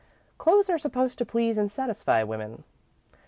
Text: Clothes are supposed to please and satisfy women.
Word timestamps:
Clothes 0.39 0.67
are 0.67 0.79
supposed 0.79 1.19
to 1.19 1.27
please 1.27 1.59
and 1.59 1.69
satisfy 1.71 2.23
women. 2.23 2.63